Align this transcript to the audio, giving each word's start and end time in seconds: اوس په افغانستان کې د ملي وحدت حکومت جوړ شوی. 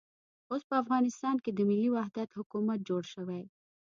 اوس 0.51 0.61
په 0.69 0.75
افغانستان 0.83 1.35
کې 1.43 1.51
د 1.53 1.59
ملي 1.69 1.89
وحدت 1.95 2.29
حکومت 2.39 2.79
جوړ 2.89 3.03
شوی. 3.13 3.43